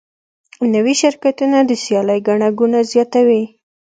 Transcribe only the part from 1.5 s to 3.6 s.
د سیالۍ ګڼه ګوڼه زیاتوي.